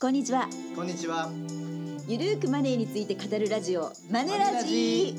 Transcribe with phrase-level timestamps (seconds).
[0.00, 1.30] こんにちはこんにちは。
[2.08, 5.14] ゆるーくマネーについて語るラジオマネラジ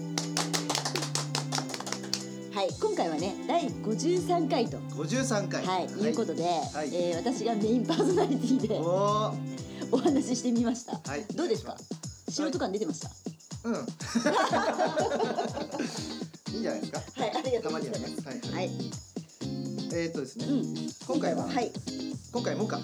[2.54, 5.66] はい今回はね第53回と五十三回。
[5.66, 9.33] はい、い、うことで、いえー私がメインパーソナリティでおお。
[9.90, 11.75] お話ししてみました、はいどうですか？
[12.29, 13.09] 素人感出てました？
[13.63, 13.75] うん。
[16.53, 17.02] いいんじゃないですか？
[17.16, 18.02] はいありがとうございます。
[18.02, 18.39] ねはい。
[18.53, 18.70] はい、
[19.94, 20.45] えーっとですね。
[20.45, 20.75] うん
[21.07, 21.71] 今回は、はい
[22.31, 22.80] 今回もか。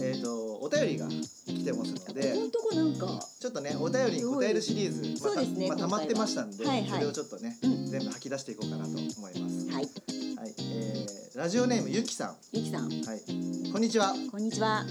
[0.00, 2.34] えーっとお便りが来てますのここで。
[2.34, 3.20] のとこなんか。
[3.40, 6.90] ちょっとねお便りに答えるシリーズ、まあそうですねまあ溜まってましたんで、ははいはい。
[6.90, 7.86] それをちょっとね、うん。
[7.86, 9.12] 全部吐き出していこうかなと思いま
[9.48, 9.66] す。
[9.70, 9.88] はい。
[10.36, 12.88] はい、えー、ラジオネームゆきさん、ゆきさん。
[12.88, 14.14] はい、こんにちは。
[14.30, 14.84] こんにちは。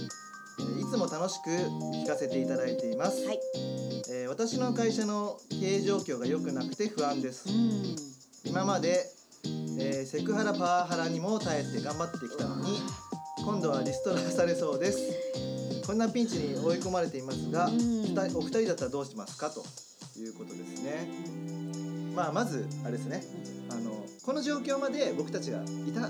[0.59, 3.23] えーいつも楽しく聞かせていただいています。
[3.25, 3.39] はい。
[4.09, 7.49] えー私の会社の経営状況が良くなくて不安です。
[7.49, 7.95] うん。
[8.45, 9.05] 今まで、
[9.79, 12.79] えーセクハラパワハラにも耐えて頑張ってきたのに
[13.47, 15.81] 今度はリストラされそうです。
[15.87, 17.75] こんなピンチに追い込まれていますが、うん。
[18.35, 19.49] お二人だったらどうしますか？
[19.49, 19.63] と
[20.19, 21.07] いうことですね。
[22.13, 23.23] まあまずあれですね。
[23.71, 26.09] あのこの状況まで僕たちがいた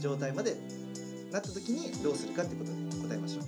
[0.00, 0.56] 状態まで
[1.32, 3.44] なった時にどうするかってことで答えましょう。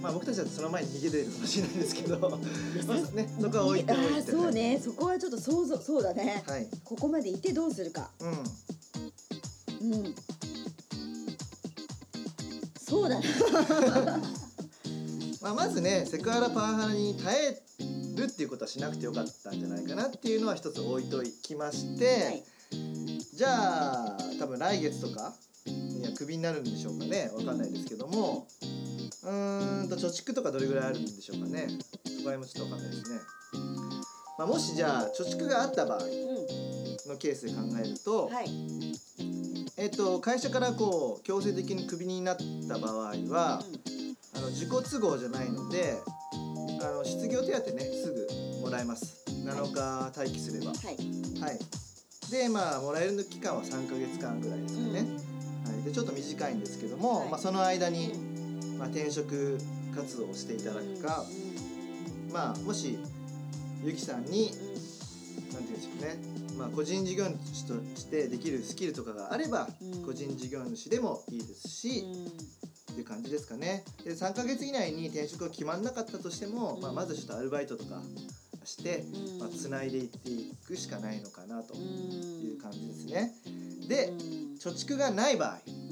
[0.00, 2.30] まあ僕たちだとその前に逃げてるかもしれないですけどまあ
[3.14, 4.80] ねそこは置いておいて、あーそうね。
[4.82, 6.66] そこはちょっと想像そうだね、はい。
[6.82, 8.08] ここまでいてどうするか。
[8.20, 9.92] うん。
[9.92, 10.14] うん
[12.88, 13.26] そうだね。
[15.42, 17.62] まあ、まずねセクハラパワハラに耐え
[18.16, 22.44] るっていうことはしなくてよかったんじゃないかなっていうのは一つ置いときまして、はい。
[23.34, 25.34] じゃあ多分来月とか
[25.66, 27.30] いやクビになるんでしょうかね。
[27.34, 28.48] わかんないですけども。
[29.22, 31.68] うーんと貯蓄とかどれぐらいあるんでしょうかね。
[32.04, 33.20] そこら辺もちょっとわかんないですね、
[34.38, 36.00] まあ、もしじゃあ貯蓄があった場合う
[37.08, 38.48] のケースで考えると、んはい。
[39.76, 42.36] えっと会社からこう強制的にクビになっ
[42.68, 43.62] た場合は、
[44.34, 45.98] あの自己都合じゃないので
[46.82, 49.24] あの失業手当ねすぐもらえます。
[49.28, 50.66] 7日待機すれば。
[50.66, 51.40] はい。
[51.40, 51.58] はい。
[52.30, 55.00] でまあもらえる期間は3ヶ月間ぐらいですかね、
[55.64, 57.28] はい、でちょっと短いんですけども、はい。
[57.30, 58.12] まあ、その間に、
[58.78, 59.58] まあ、転職
[59.94, 61.24] 活動をしていただくか、
[62.30, 62.98] まあもし
[63.82, 64.50] ゆきさんに
[65.52, 66.18] なんていうんでしょうね、
[66.58, 70.04] まあ、個人事業主としてできるスキルとかがあれば、うん。
[70.04, 72.04] 個人事業主でもいいですし、
[72.90, 73.84] っていう感じですかね。
[74.04, 76.82] で3ヶ月以内に転職が決まんなかったとしても、うん。
[76.82, 78.02] まあ、まずちょっとアルバイトとか
[78.64, 79.38] して、うん。
[79.38, 81.80] まあ、つないでいっていくしかないのかなとうん。
[81.80, 83.32] いう感じですね。
[83.88, 84.18] でうん。
[84.58, 85.60] 貯蓄がない場合。
[85.66, 85.88] うん。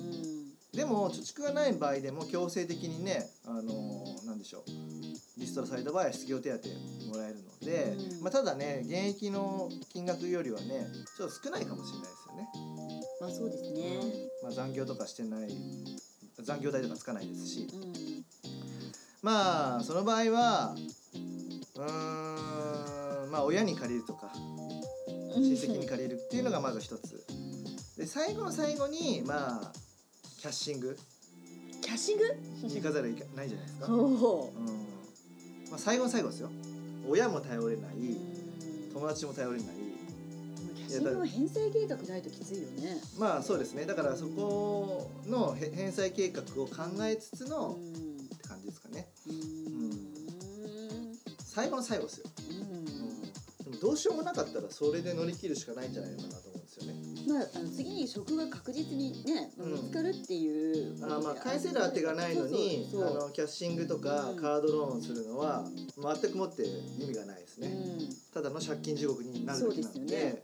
[0.77, 6.69] でも貯蓄がない場合でも強制的にねあのーなんでしょうリストラされた場合は失業手当
[7.09, 8.23] もらえるので、うん。
[8.23, 12.49] まあ、ただね現役の金額よりはねちょっと少ないかもしれないですよね。
[13.21, 14.01] まあそうですね。
[14.43, 15.49] まあ、残業とかしてない
[16.43, 17.67] 残業代とかつかないですし。
[17.75, 18.25] うん。
[19.23, 20.77] まあその場合は
[21.75, 24.33] うーんまあ親に借りるとか
[25.35, 27.27] 親戚に借りるっていうのがまず一つ。
[27.99, 29.73] で最後の最後にまあ
[30.39, 30.97] キャッシング。
[31.83, 32.25] キャッシング？
[32.67, 34.15] に行かざるを得ないじゃないですか、うん。
[35.71, 36.51] まあ、最後の最後ですよ
[37.09, 38.17] 親も頼れなうい
[38.93, 39.67] 友達も頼れない。
[40.77, 43.01] キャッシングの返済計画ないときついよね。
[43.19, 43.85] まあそうですね。
[43.87, 48.29] だからそこのへ返済計画を考えつつのっうん。
[48.29, 49.09] て感じですかね。
[49.29, 50.17] うん。
[51.39, 52.85] 最後の最後ですよ、うん。
[52.85, 56.56] でもどうしようもなかったらそれで乗り切るしかないんじゃないのかなと
[57.27, 64.37] まあ、あの次に職が確実にね、見つかるっていうあーまあ返せる当てがないのにあのキャッシングとかうん。
[64.37, 65.65] カードローンするのは
[65.97, 67.71] 全くもって意味がないですね、う
[68.03, 68.09] ん。
[68.33, 70.01] ただの借金地獄になるだけなので。
[70.01, 70.43] ねで、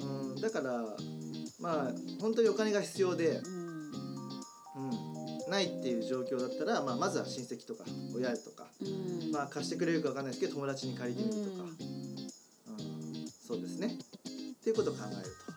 [0.00, 0.82] うん、だから
[1.60, 3.54] まあ本当にお金が必要で、うん。
[3.54, 4.90] うん。
[5.44, 9.30] うん、ないっていう状況だったら、まあ、まずは親戚とか親とか、うん。
[9.30, 13.28] まあ、貸してくれるかわかんないですけど友達に借りてみるとか、うん。
[13.46, 13.98] そうですね。
[14.60, 15.49] っていうことを考えるやっぱ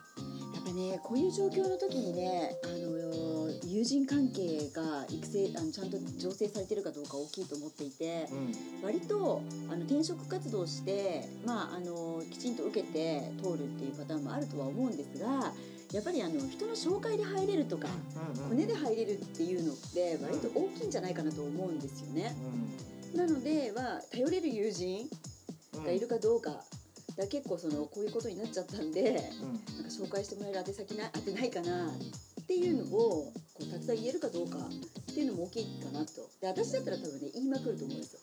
[0.74, 8.52] ねこういう状況の時にねあの友人関係が育成あのちゃんと醸成されてるかどうか大きいと思っていてと、うん。
[8.82, 15.52] 割とあの転職活動して、まあ、あのきちんと受けて通るっていうパターンもあるとは思うんですが
[15.92, 17.88] やっぱりあの人の紹介で入れるとか
[18.36, 22.34] うんうん骨で入れるっていうのって割と大きいんじゃないかなと思うんですよね。
[23.14, 25.08] なのでは頼れる友人
[25.76, 26.62] うんがいるかどうか、
[27.16, 29.18] だ結構そのこういうことになっちゃったんでうんなん。
[29.18, 29.24] か
[29.88, 36.28] 紹介してもらえる宛先な当てないかなっていうのをこうたくさん言えるかどうかっていうのも大きいかなと。
[36.40, 38.20] で私だったら多分ね言いまくると思うんですよ。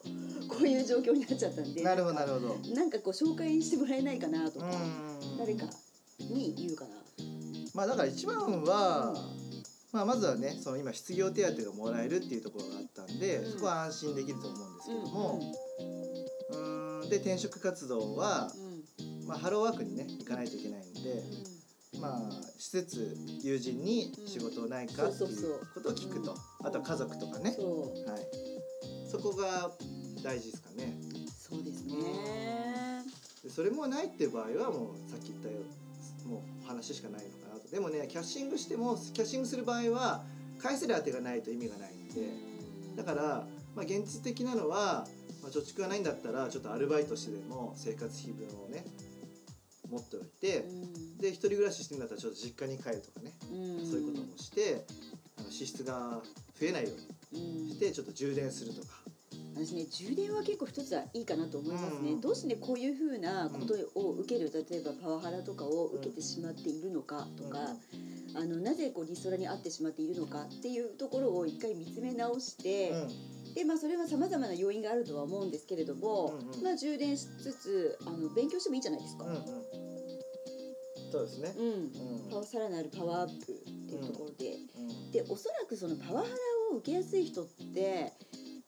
[0.50, 1.82] こういう状況になっちゃったんで。
[1.82, 2.76] なるほどなるほど。
[2.76, 4.70] なんかこう紹介してもらえないかなとか、う
[5.36, 5.66] ん誰か
[6.20, 6.92] に言うかな。
[7.74, 9.14] まあだから一番は
[9.94, 13.52] まあ、まずはねその今失業手当がもらえるっていうところがあったんで、うん。
[13.52, 15.40] そこは安心できると思うんですけども。
[15.40, 18.50] うんで転職活動は、
[19.32, 21.24] まあ、ハローワークにね行かないといけないんで、
[22.02, 22.30] まあ、
[22.60, 25.30] 施設友人に仕事ないかっていそう
[25.74, 27.56] ことを聞くと、うんあとは家族とかね、
[28.06, 29.72] はい、そこが
[30.22, 30.94] 大事ですかね。
[31.26, 31.96] そうですね。
[33.44, 35.56] でそれもないっていう場合はもうさっき言ったよ
[36.26, 37.68] うもうお話しかないのかなと。
[37.72, 40.24] でもねキャッシングしてもキャッシングする場合は
[40.62, 42.30] 返せる当てがないと意味がないんで。
[42.96, 45.08] だから、まあ、現実的なのは、
[45.42, 48.86] まあ、貯蓄がないんだったらちょっとアルバイトしてでも生活費分をね
[49.92, 51.18] 持っておいて、うん。
[51.18, 53.86] で一人暮らししてるんだったらちょっと実家に帰るとかね、うん。
[53.86, 54.86] そういうこともして
[55.38, 56.22] あの支出が
[56.60, 56.90] 増えないよ
[57.34, 57.70] うにうん。
[57.70, 58.88] してちょっと充電するとか。
[59.54, 62.22] 私ね充電は結構一つはいいかなと思いますね、うん。
[62.22, 67.60] どうしてこういうふうなことを受ける例えばパワハラとかを受けてしまっているのかとか、
[68.34, 73.54] あのなぜこうリストラに遭ってしまっているのかっていうところを一回見つめ直して、うん。
[73.54, 76.64] でまあそれはさまざまな要因があるとは思うんですけれども、うんうん。
[76.64, 79.26] まあ充電しつつあの勉強してもいいじゃないですか。
[79.26, 79.42] うんうん
[81.12, 81.54] そうですね。
[81.58, 86.34] うんうんパワさらなるパワーアップっていうところで、うんでおそらくそのパワハラ
[86.74, 88.14] を受けやすい人って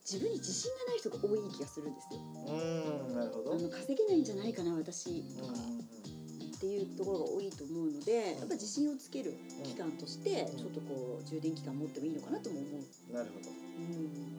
[0.03, 2.19] 自分に自信がない人が多い気がするんですよ。
[2.19, 3.53] うん、なるほど。
[3.53, 12.67] あの稼げないんじゃないかな私とかうんっていうところが多いと思うのでやっぱ自信をつける期間としてうんちょっとこう充電期間持ってもいいのかなとも思
[13.11, 13.13] う。
[13.13, 13.49] なるほど。
[13.49, 14.33] うん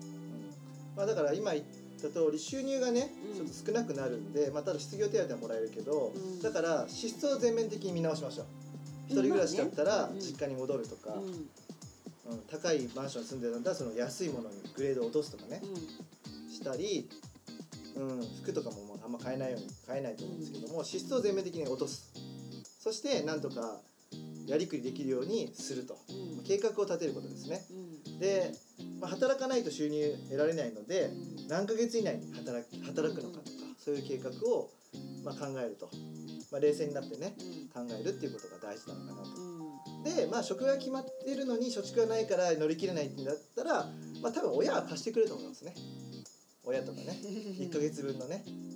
[0.96, 1.64] まあだから今言っ
[2.02, 3.36] た通り収入がねうん。
[3.36, 6.42] ちょっと少なくなるんで、まあただ失業手当はもらえるけど、うん。
[6.42, 8.46] だから支出を全面的に見直しましょう。
[9.06, 11.26] 一人暮らしだったら実家に戻るとか、うん。
[11.26, 11.48] うん
[12.50, 15.60] 高いマンションに住んでたんだその安いものにグレードを落とすとかね、
[16.50, 17.06] したり、
[17.96, 22.12] うん、服とかももうあんま買えないように買えないと思うんですけども、支出を全面的に落とす。
[22.80, 23.80] そしてなんとか
[24.46, 25.98] やりくりできるようにすると。
[26.08, 26.44] うん。
[26.44, 27.64] 計画を立てることですね。
[27.70, 28.18] うん。
[28.18, 28.52] で、
[29.04, 31.10] まあ、働かないと収入得られないので
[31.42, 31.48] うん。
[31.48, 34.70] 何ヶ月以内に働き働くのかとかそういう計画を、
[35.22, 35.90] まあ、考えると、
[36.50, 37.36] まあ、冷静になってね
[37.74, 39.36] 考えるっていうことが大事なのかなと。
[39.36, 40.04] うん。
[40.04, 43.84] でまあ職が決まってるのに貯蓄がないから乗り切れないんだったら、
[44.22, 45.74] まあ、多分親は貸してくれると思いますね。
[46.64, 47.20] 親とかね
[47.60, 48.74] 1ヶ月分のね、うん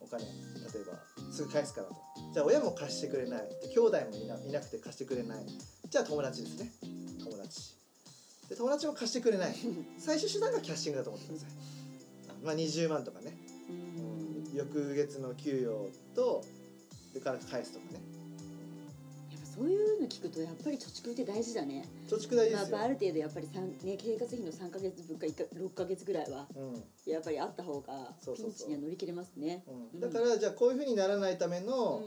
[0.00, 1.94] お金例えばすぐ返すからと。
[2.32, 3.48] じゃあ親も貸してくれない。
[3.62, 5.46] で兄弟もいないなくて貸してくれない。
[5.88, 6.72] じゃあ友達ですね
[8.48, 9.54] で友達も貸してくれない。
[9.98, 11.48] 最終手段がキャッシングだと思ってください。
[12.44, 13.36] まあ20万とかね、
[13.68, 13.76] うん。
[13.76, 16.44] うん翌月の給与と
[17.12, 18.00] でから返すとかね。
[19.32, 21.88] やっぱそういうの聞くとやっぱり貯蓄って大事だね。
[22.08, 22.76] 貯蓄大事ですよ。
[22.76, 26.84] まあある程度やっぱり三ね生活費の三ヶ月分か一か六ヶ月ぐらいはうん。
[27.10, 29.64] やっぱりあった方がピンチには乗り切れますね。
[29.92, 30.00] うん。
[30.00, 32.02] だからじゃあこういうふうにならないためうんの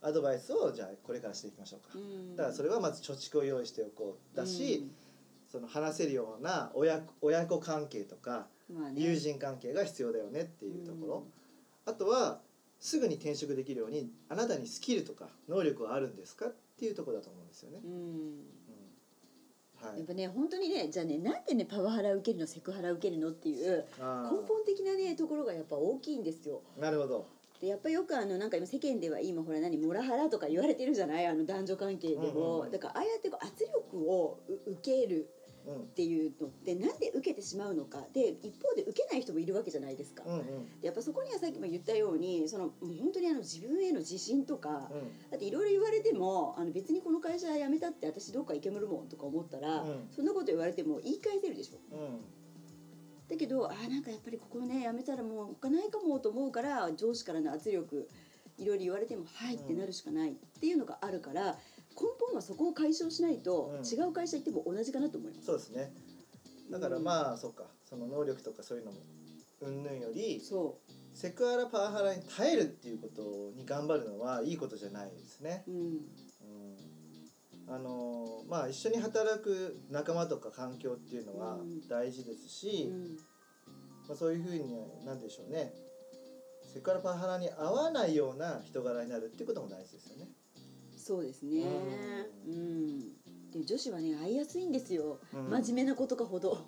[0.00, 1.96] アドバイスをじゃあこれからしていきましょうか。
[1.96, 2.02] うん。
[2.02, 2.36] うん。
[2.36, 4.36] だからそれはまず貯蓄を用意しておこう。
[4.36, 4.90] だし、
[5.54, 8.92] その話せるような親子親子関係とかね。
[8.96, 11.24] 友人関係が必要だよねっていうところ、
[11.86, 12.40] あとは
[12.80, 17.78] すぐに転職できるようにあなたにスキルとか能力はあるんですかっていうところだと思うんですよね。
[17.84, 17.86] う。
[17.86, 17.92] ん。
[17.92, 18.44] うん。
[19.88, 19.98] はい。
[19.98, 26.62] やっぱね本当にねじゃあねなんでねパワハラ受けるのセクハラ受けるのっていうあ根本的なねところがやっぱ大きいんですよ。
[26.76, 27.26] ーなるほど。
[27.60, 31.26] でやっぱよくあのなんか今世間では今ほら何モラハラとか言われてるじゃない？
[31.26, 32.70] あの男女関係でも、うんうんうん。
[32.72, 38.04] だからああやってこう圧力をう受けるうんっていうのってなんで受けてしまうのか。
[38.12, 40.22] で一方で受けない人もいるわけじゃないですか。
[40.26, 40.80] うんうん。
[40.80, 45.30] でやっぱそこにはさっきも言ったようにそのもう本当にあの自分への自信とかうん。
[45.30, 50.08] だっていろいろ言われてもあの別にこの会社辞めたって私どっか行けむるもんとか思ったら、うん。
[50.10, 51.96] そんなこと言われても言い返せるでしょ。
[51.96, 52.20] うん。
[53.28, 58.08] だけどあーなんかやっぱりここね辞めたらもう他ないかもと思うから上司からの圧力
[58.58, 63.86] いろいろ言われても「はい」ってなるしかないっていうのがあるから根本はそこを解消しないと、うん。
[63.86, 65.46] 違う会社行っても同じかなと思います。
[65.46, 65.92] そうですね。
[66.70, 67.64] だからまあ、そっか。
[67.84, 68.98] その能力とかそういうのも
[69.60, 70.80] 云々よりそ
[71.12, 75.62] セクハラパワハラに耐えるっていうことに頑張るのはいいことじゃないですね。
[75.68, 75.98] う、うん、うん、
[77.68, 81.88] あのまあ一緒に働く仲間とか環境っていうのはうん。
[81.88, 83.16] 大事ですうし、ん、
[84.08, 85.72] まあ、そういうふうになんでしょうね。
[86.72, 90.28] セクハラパワハラに合わないような人柄になるっていうことも大事ですよね。
[91.04, 91.64] そうですね。
[92.46, 92.98] ううん、
[93.50, 95.20] で女子はね会いやすいんですよ。
[95.34, 95.50] うん。
[95.50, 96.66] 真面目なことかほど、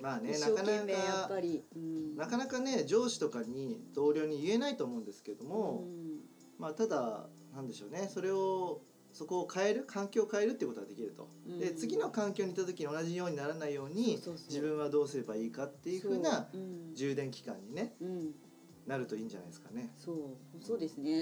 [0.00, 1.62] まあね一なかな生懸命やっかぱり。
[1.76, 6.20] うん、なかなかね上司とかに同僚に言えないと思うんですけども、うん。
[6.58, 8.08] まあただなんでしょうね。
[8.10, 8.80] それを
[9.12, 11.28] そこを変える環境を変えるっていうことができると。
[11.46, 11.76] でうん。
[11.76, 16.48] 次の環境に行った時に同じようにならないように自分はどうすればいいかっていうふうな
[16.94, 18.34] 充電期間にねうん、
[18.90, 19.94] なるといいんじゃないですかね。
[19.96, 20.16] そう
[20.60, 21.12] そうですね、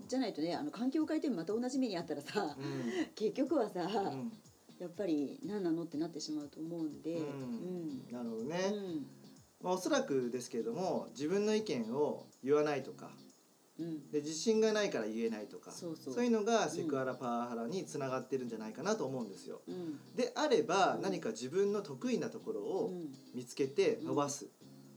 [0.00, 0.08] うん。
[0.08, 3.06] じゃないとねあの環境を変えてもまた同じ目にあったらさ、うん。
[3.14, 4.32] 結局はさ、うん。
[4.78, 7.20] やっぱり何なのってなってしまうと思うんで、
[8.10, 9.06] なるほどね、うん。
[9.60, 13.10] まあ、おそらくですけれども自分の意見を言わないとか
[13.78, 14.10] うん。
[14.10, 19.60] で自信がないから言えないとかそういうのがセクハラパワハラにつながってるんじゃないかなと思うんですよ。
[19.68, 19.98] うん。
[20.16, 23.14] であればうん何か自分の得意なところうをん。
[23.34, 24.46] 見つけて伸ばす、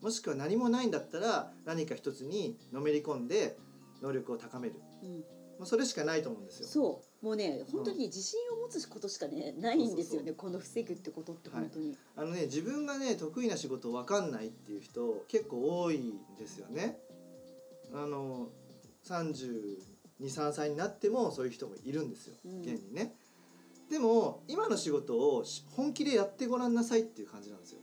[0.01, 3.57] もしくは何もないんだったら何か一つにのめり込んで
[4.01, 4.75] 能力を高める。
[5.03, 5.09] うん。
[5.17, 5.23] も
[5.61, 6.67] うそれしかないと思うんですよ。
[6.67, 7.25] そう。
[7.25, 16.97] もうね本当に自信を持つことしかねないんですよねこの防ぐってことって本当に、あのね自分がね得意な仕事わかんないっていう人結構多いんですよね。
[17.93, 18.49] あの
[19.05, 22.61] 323歳になってもそういう人もいるんですよ、うん。
[22.61, 23.13] 現にね。
[23.91, 27.80] でも今の仕事をし本気でやってごらんなさいっていう感じなんですよ。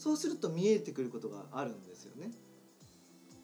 [0.00, 2.30] そうすると見えてくることがあるんですよね。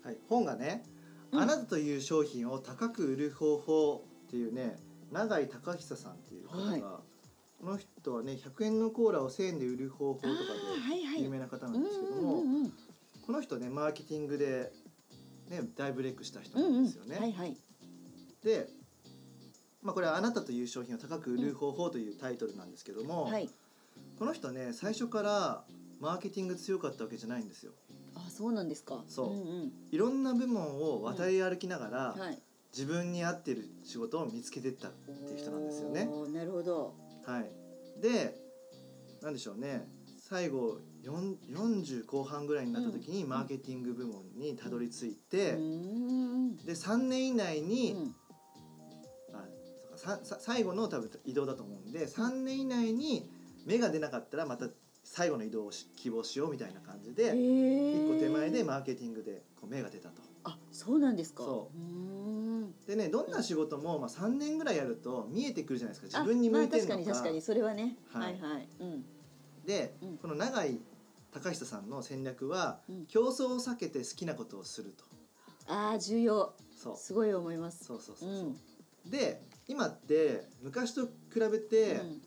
[0.02, 0.84] はい、本がね、
[1.30, 1.40] うん。
[1.42, 4.78] あなたという商品を高く売る方法っていうね
[5.12, 6.80] 永井隆久さんっていう方が、はい。
[6.80, 7.02] こ
[7.62, 10.32] の人はね100円のコーラを1000円で売る方法とか
[11.14, 12.72] で有名な方なうんんですけども、うんうん
[13.26, 14.70] この人ねマーケティングで、
[15.50, 17.18] ね、大ブレイクした人うんうんんなですよね。
[17.18, 17.56] はいはい。
[18.44, 18.68] で、
[19.82, 23.50] まあ、これは「あなたという商品を高く売る方法」というタイトルなんですけども、はい。
[24.18, 25.64] この人ね最初から
[26.00, 27.72] マーケティング強かったわけじゃないんですよ。
[28.14, 29.04] あそうなんですか。
[29.08, 29.26] そう。
[29.28, 29.34] んう
[29.66, 29.72] ん。
[29.90, 32.38] いろんな部門を渡り歩きながら、はい。
[32.72, 36.08] 自分に合ってる仕事を見つけてったっていう人なんですよね。
[36.32, 36.94] なるほど。
[37.24, 37.50] はい、
[38.02, 38.36] で
[39.22, 39.88] なんでしょうね。
[40.18, 46.56] 最後4 40後半ぐらいになった時にマーケティング部門にたどり着いて、うーん。
[46.56, 48.14] で3年以内に、うん。
[50.04, 53.30] あ最後の多分移動だと思うんで3年以内に
[53.64, 54.68] 芽が出なかったらまた
[55.06, 60.20] 最後の移動をし希望しようみたいな感じで、一個手前でマーケティングでこう芽が出たと。
[60.44, 61.44] あそうなんですか。
[62.86, 66.18] でねどんな仕事も、まあ、3年ぐらいやると見えてくるじゃないですか。
[66.18, 68.68] 自分に向いてるのか,、あまあ、確かに確かにそれはね、ははいい、はい。
[68.80, 69.04] うん。
[69.64, 70.16] で、うん。
[70.18, 70.80] この永井
[71.32, 73.06] 隆久さんの戦略は、うん。
[73.06, 75.04] 競争を避けて好きなことをすると。
[75.68, 76.52] ああ重要。
[76.76, 76.96] そう。
[76.96, 77.84] すごい思います。
[77.84, 78.28] そうそうそう。
[78.28, 78.56] う、ん。
[79.06, 82.22] で今って昔と比べて、うん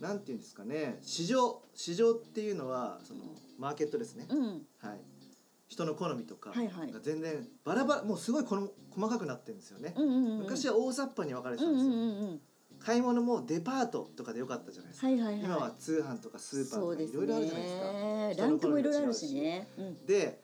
[0.00, 3.20] なんていうんですかね市場市場っていうのはその
[3.58, 4.46] マーケットですね、うん。
[4.78, 5.00] はい。
[5.68, 6.92] 人の好みとかはいはい。
[6.92, 12.40] が全然バラバラもうすごいこの細かくなってるんですよね、うんうんうん昔は大雑把に分かれてうんうんたんですよ、うんうん
[12.80, 15.44] 買い物もデパートとかでよかったじゃないですか、はいはいはい。
[15.44, 17.92] 今は通販とかスーパーとかいろいろあるじゃないですか。
[17.92, 19.68] ね人のランクもいろいろあるしね。
[19.76, 20.06] うん。
[20.06, 20.40] で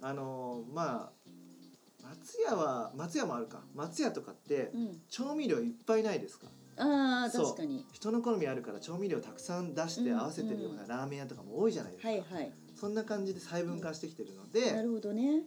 [0.00, 1.12] あのーまあ
[2.02, 3.60] 松屋は松屋もあるか。
[3.74, 5.00] 松屋とかってうん。
[5.10, 6.46] 調味料いっぱいないですか
[6.76, 7.86] あ確かに。
[7.92, 12.52] 人の好みあるから調味料たくさん出して合わせてるようなラーメン屋とかも多いじゃないですか、はいはい。
[12.74, 15.42] そんな感じで細分化してきてるのなでるほどね。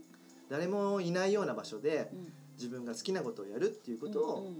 [0.49, 2.33] 誰もいないような場所でうん。
[2.57, 4.51] 自分が好きなことをやるっていうことを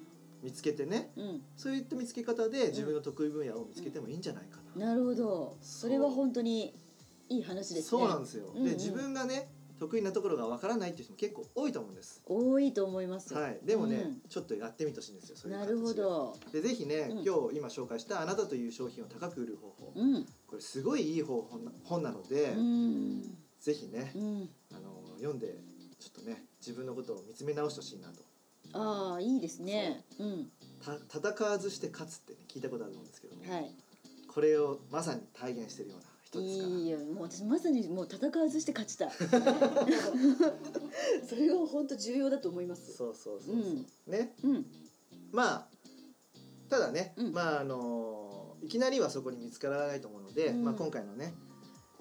[0.41, 1.23] 見つけてねうん。
[1.23, 5.57] うんそういった見つけ方で自分の得意分野を見つけてもいいんじゃないかな、なるほど。
[5.61, 6.73] それは本当に
[7.27, 8.01] いい話ですね。
[8.01, 8.63] そうなんですよ、うんうん。
[8.63, 12.21] で自分がね得意なところがわからないっていう人も結構多いと思うんです。
[12.25, 13.33] 多いと思います。
[13.33, 14.21] はい、でもね、うん。
[14.29, 15.37] ちょっとやってみてほしいんですよ。
[15.37, 16.35] そういうなるほど。
[16.51, 17.23] でぜひね、うん。
[17.23, 20.25] 今日今紹介した「あなたという商品を高く売る方法」うん。
[20.47, 23.37] これすごいいい方本な本なので、うん。
[23.59, 24.49] ぜひね、うん。
[24.71, 25.59] あの読んで
[25.99, 28.23] ちょっとね自分のことを見つめ直してほしいなと。
[28.73, 30.03] ああいいですね。
[30.19, 30.51] うん。
[30.79, 30.95] た
[31.33, 33.75] 戦わずして勝つって、ね、聞いたことあると思うんですけども、はい。
[34.27, 36.99] これをまさに体現してるような人ですからいいよ。
[36.99, 39.11] もう私まさにもう戦わずして勝ちたい。
[41.27, 42.93] それが本当重要だと思います。
[42.93, 43.61] そうそうそうそ
[44.07, 44.35] う、ね。
[44.43, 44.65] うん。
[45.31, 45.67] まあ
[46.69, 47.33] ただね、うん。
[47.33, 50.63] まああのいきなりはそこに見つからないと思うので、うん。
[50.63, 51.33] まあ、今回のね、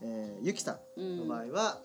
[0.02, 1.80] えーゆきさうんんの場合は、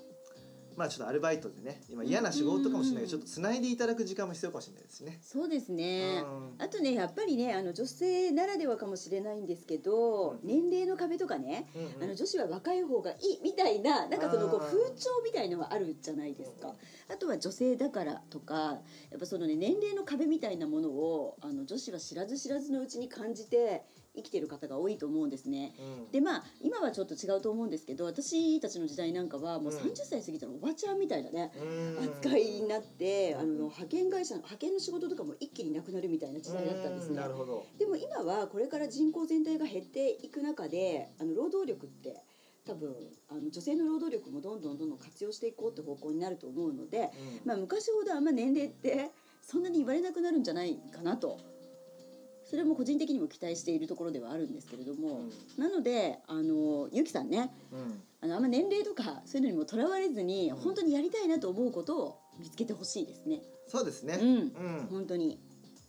[0.76, 5.20] まあちょっとアルバイトでね今嫌な仕事かもしれないけど、ちょっとつないでいただく時間も必要かもしれないですね。
[5.22, 6.24] そうですね。
[6.24, 6.64] うん。
[6.64, 10.40] あとねやっぱりねあの女性ならではかもしれないんですけど、うん。
[10.44, 12.04] 年齢の壁とかね、うんうん。
[12.04, 16.74] あの女子は若い方がいいみたいななんかそのこう風潮みたいのはあるじゃないですか。
[17.10, 18.80] あとは女性だからとか
[19.12, 23.84] やっぱそのね年齢の壁みたいなものをあの女子は知らず知らずのうちに感じて
[24.16, 25.74] 生きてる方が多いと思うんですね。
[25.80, 37.28] うんでまあ今はちょっと違うと思うんですけど私たちの時代なんかはもううん30歳過ぎたらおばちゃんみたいなね、うん扱いになって、うんあの派遣会社の派遣の仕事とかも一気になくなるみたいな時代だったんですねうな。
[37.28, 37.66] るほど。
[37.78, 42.24] でも今はこれから人口全体が減っていく中であの労働力って
[42.66, 42.96] 多分
[43.30, 47.12] あの女性の労働力もどんどんどんどん活用していこうって方向になると思うので、
[47.44, 51.40] うんまあ、昔ほどあんま年齢ってそんなに言われなくなるんじゃないかなと
[52.54, 55.22] それも個人的にも期待しているところではあるんですけれども、
[55.58, 58.00] なのであのゆきさんねうん。
[58.22, 60.58] あのあんま年齢とかそういうのにもとらわれずに、うん。
[60.58, 63.42] 本当にやりたいなと思うことを見つけてほしいですね。
[63.68, 64.20] そうですね。
[64.22, 64.28] うん。
[64.28, 64.34] う
[64.84, 64.88] ん。
[64.92, 65.40] 本当に、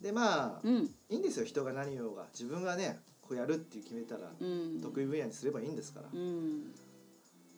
[0.00, 0.90] でまあうん。
[1.10, 2.28] いいんですよ人が何をが。
[2.32, 4.80] 自分がねこうやるって決めたらうん。
[4.80, 6.72] 得意分野にすればいいんですから、うん。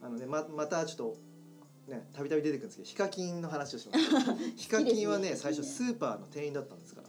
[0.02, 1.16] あのねままたちょっと
[1.86, 4.04] ねたびたび出てくるんですけどヒカキンの話をします。
[4.56, 5.36] ヒカキンはねね。
[5.36, 7.08] 最初スーパーの店員だったんですから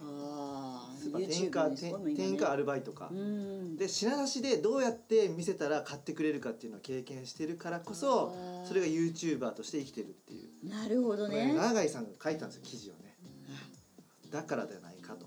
[1.08, 3.76] スーパー店員か YouTube ですか店店員かアルバイトか、うん。
[3.76, 10.68] で品出しでどうやって見せたら買ってくれるかっていうのを経験してるからこそそれが YouTuber として生きてるっていう。
[10.68, 11.54] なるほどね。
[11.54, 13.16] 永井さんが書いたんですよ記事をね。
[14.30, 15.26] だからではないかと。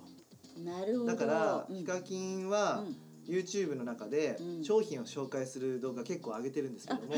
[0.64, 1.12] なるほど。
[1.12, 1.76] だからうん。
[1.76, 4.64] ヒカキンはうん YouTube の中でうん。
[4.64, 7.14] 商品を紹介する動画結構上げてるんですけあども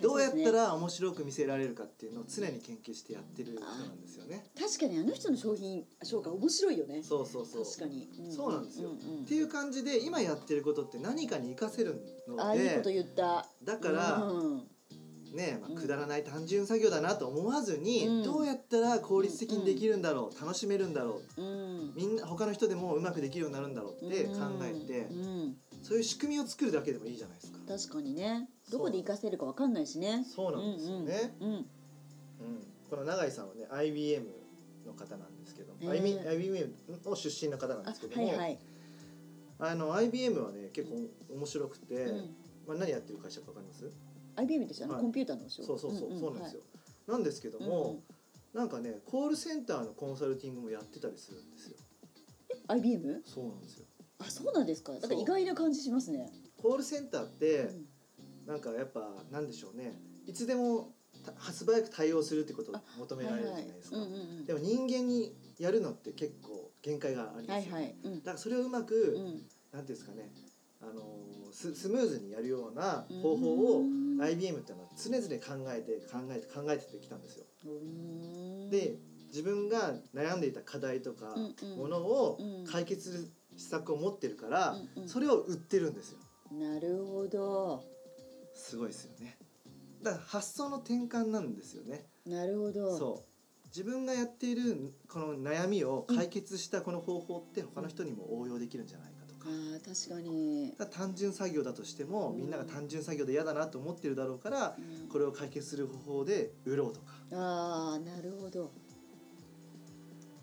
[0.00, 4.44] どうやったら面白く見せられるかっていうのを常に研究してやってる人なんですよね。
[4.58, 7.02] 確かにあの人の商品紹介面白いよね。
[7.02, 7.64] そうそうそう。
[7.64, 8.90] 確かに、そうなんですよ。
[8.90, 13.46] んうんっていう感じで今やってることって何かに活かせるのあいいことで言った。
[13.62, 14.63] だからうん
[15.34, 15.76] ね、まあ、うん。
[15.76, 18.22] くだらない単純作業だなと思わずに、うん。
[18.22, 21.92] どうやったら効率的にできるんだろう楽しめるんだろううん。
[21.94, 25.18] みんな他の人でもうまくできるようになるんだろうって考えてうん。
[25.18, 27.58] うんそういう仕組みを作るだけでもいいじゃないですか。
[27.68, 28.48] 確かにね。
[28.72, 30.24] どこで活かせるかわかんないしね。
[30.34, 31.36] そうなんですよね。
[31.40, 31.66] うん
[32.88, 34.26] この永井さんはね IBM
[34.86, 36.30] の方なんですけども、へー。
[36.30, 36.74] IBM
[37.04, 38.58] の出身の方なんであすけども、はいはい、
[39.58, 40.96] あの IBM はね結構
[41.34, 42.34] 面白くて、うん、
[42.68, 43.90] まあ、何やってる会社か分かります？
[44.36, 45.02] IBM ですよあの、はい。
[45.02, 45.78] コンピューターの仕事。
[45.78, 46.20] そうそうそう、んん。
[46.20, 46.62] そうなんですよ、
[47.06, 48.02] なんですけども、
[48.52, 51.76] なんかねコールセンターのコンサルティングもやってたりするんですよ。
[52.68, 53.86] はい、IBM そうなんですよ。
[54.18, 54.92] あそうなんですか。
[54.92, 56.30] だから意外な感じしますね。
[56.56, 57.86] コールセンターってうん。
[58.46, 59.92] なんかやっぱなんでしょうね。
[60.26, 60.92] いつでも
[61.24, 64.12] た発売早く対応するってことを求められるじゃないですか、はいはい。
[64.12, 64.46] うんうんうん。
[64.46, 68.18] でも人間にやるのって結構限界がありますよ、はいはい、うん。
[68.18, 69.46] だからそれをうまく、うん、なんてい
[69.78, 70.30] うんですかね
[70.90, 71.02] あの
[71.52, 77.46] ススムーズにやるような方法をうん IBM っていうのは常々考えて考えて考えてきたんですよ。
[77.66, 78.70] うん。
[78.70, 78.96] で
[79.28, 81.34] 自分が悩んでいた課題とか
[81.76, 82.64] ものをうん。
[82.66, 84.76] 解決する施策を持ってるから、
[85.06, 86.18] それを売ってるんですよ。
[86.52, 87.82] なるほど。
[88.54, 89.38] すごいですよね。
[90.02, 92.06] だから発想の転換なんですよね。
[92.26, 92.98] なるほど。
[92.98, 93.68] そう。
[93.68, 99.23] 自分がやっているこの悩みを解決したこの方法って他の人にも応用できるんじゃないか。
[99.23, 99.50] とか。
[99.94, 102.36] 確かに、単純作業だとしてもうん。
[102.38, 105.08] みんなが単純作業で嫌だなと思ってるだろうからうん。
[105.08, 107.12] これを解決する方法で売ろうとか。
[107.32, 108.70] ああなるほど。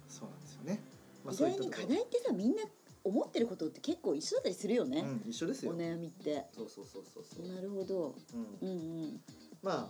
[0.07, 0.79] そうなんですよね。
[1.23, 2.63] まあ意外に課題ってさみんな
[3.03, 5.71] 思ってることって結構一緒だったりするよね、うん、一緒ですよ。
[5.71, 5.75] お。
[5.75, 6.45] 悩みって。
[6.55, 7.55] そうそうそうそうそう。
[7.55, 8.15] なるほど。
[8.61, 8.69] うん。
[8.69, 9.21] うんうん。
[9.63, 9.89] ま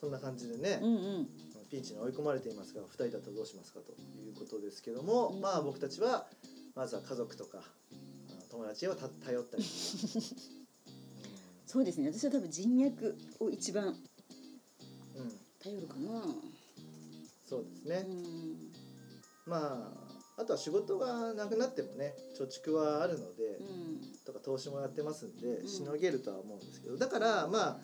[0.00, 1.28] そんな感じでね、うんうん。
[1.70, 5.40] ピンチに追い込まれていますが2人だとどうしますかということですけども、うん。
[5.40, 6.26] まあ僕たちは
[6.74, 7.62] まずは家族とか
[8.50, 9.64] 友達をた頼ったり、
[11.66, 12.12] そうですね。
[12.12, 15.22] 私は多分人脈を一番うん。
[15.22, 16.24] うん、頼るかな。
[17.48, 18.06] そうですね。
[18.08, 18.72] うん。
[19.46, 19.94] ま
[20.36, 24.00] ああとは仕事がなくなってもね貯蓄はあるので、うん。
[24.24, 25.68] とか投資もやってますんでん。
[25.68, 26.96] しのげるとは思うんですけど。
[26.96, 27.80] だからまあ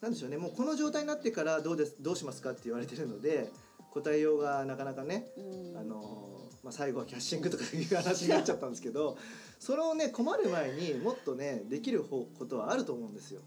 [0.00, 0.36] なんでしょうね。
[0.36, 3.50] もうこの状態になってからどうですどうしますかって言われてるので
[3.90, 5.76] 答えようがなかなかね、うん。
[5.78, 6.33] あの
[6.64, 9.18] まあ、最後はキャッシングとかいう話になっちゃったんですけど
[9.60, 13.42] それをね困る前にもっとねできる方ことはあると思うんですよ。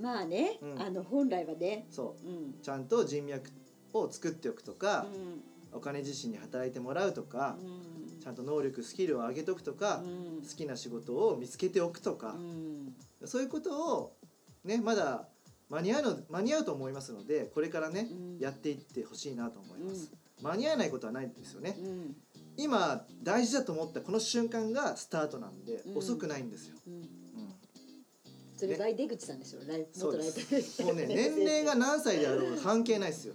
[0.00, 0.80] まあね、うん。
[0.80, 1.86] あの本来はね。
[1.90, 2.28] そう。
[2.28, 2.54] うん。
[2.62, 3.50] ちゃんと人脈
[3.92, 5.42] を作っておくとかう、ん。
[5.72, 8.20] お金自身に働いてもらうとか、うん。
[8.20, 10.42] ちゃんと能力スキルを上げとくとか、うん。
[10.42, 12.94] 好きな仕事を見つけておくとかう、ん。
[13.24, 14.16] そういうことを
[14.64, 15.28] ねまだ
[15.68, 18.38] 間に合うの間に合うと思いますのでこれからね、うん。
[18.38, 21.76] やっていってほしいなと思います、間に合わないことはないんですよね。
[21.76, 22.16] うん
[22.58, 25.98] 今大事だと思ったこの瞬間がスタートなんで、うん。
[25.98, 26.76] 遅くないんですよ、
[28.56, 30.82] それが出口さんでしょライそうで元ライターす。
[30.82, 33.34] もうね 年齢が何歳であろうが関係ないですよ。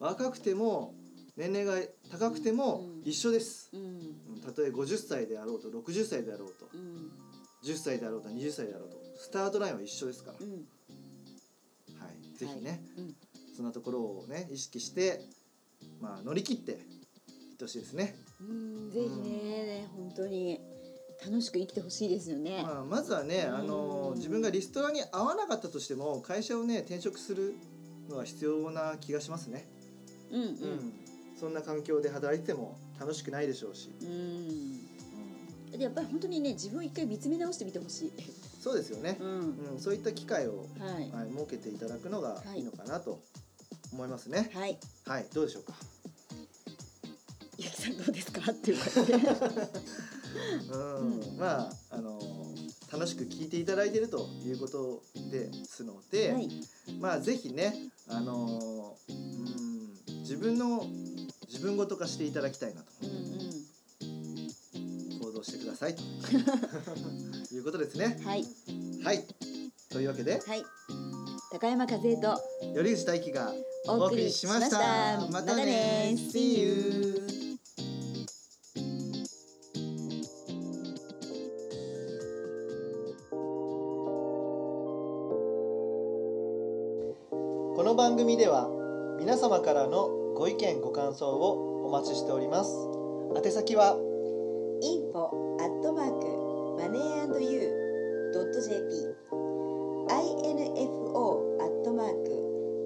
[0.00, 0.94] 若くても
[1.36, 3.08] 年齢が高くてもうん。
[3.08, 3.70] 一緒です、
[4.44, 7.12] たとえ50歳であろうと60歳であろうとうん。
[7.62, 10.66] 10歳であろうと20歳であろうとスタートラインは一緒ですから、うん。
[12.00, 13.16] はい、ぜひね、うん。
[13.54, 15.24] そんなところをね意識して
[16.00, 16.99] まあ乗り切ってい
[17.60, 20.60] ってほしいですね、うんぜひね本当に
[21.24, 22.62] 楽しく生きてほしいですよね。
[22.62, 23.54] まあ、まずはね、うん。
[23.54, 27.54] あの自分がリストラに合わなかったとしても会社をね転職する
[28.08, 29.68] のは必要な気がしますね、
[30.30, 30.92] うんうん。
[31.38, 34.08] そんな環境で働いてても楽しくないでしょうし、うん。
[34.08, 34.80] うん
[35.78, 38.12] でやっぱり本当にね自分を一回見つめ直してみてほしい。
[38.62, 39.18] そうですよね。
[39.20, 39.28] う、ん。
[39.72, 39.78] うん。
[39.78, 41.10] そういった機会を、はい。
[41.10, 43.22] はい、設けていただくのがいいのかなと
[43.92, 44.50] 思いますね。
[44.54, 44.78] はい。
[45.06, 45.74] はい、どうでしょうか？
[47.80, 48.50] さんどうですか？
[48.50, 49.18] っていう感じで。
[50.72, 51.20] うん。
[51.20, 52.20] うんまああの
[52.92, 56.48] 楽しく聞いていただいているということですので、はい。
[57.00, 57.74] まあぜひね
[58.08, 59.90] あのうん
[60.22, 60.86] 自分の
[61.48, 62.86] 自分ごと化していただきたいなと。
[63.02, 63.16] うんうん。
[65.20, 66.02] 行動動してくださいと。
[67.54, 68.18] いうことですね。
[68.24, 68.44] はい。
[69.04, 69.24] はい。
[69.88, 70.64] というわけではい。
[71.52, 72.40] 高山和恵と
[72.74, 73.52] 頼口大輝が
[73.88, 75.26] お送りしました。
[75.30, 76.14] またね。
[76.16, 77.29] See you
[88.30, 88.68] 組では
[89.18, 92.70] 皆様からのご意見ご感想をお待ちしております。
[93.34, 93.98] 宛先は
[94.78, 96.26] info アットマーク
[96.78, 98.78] マネー &you ドット jp
[100.06, 102.30] info アットマーク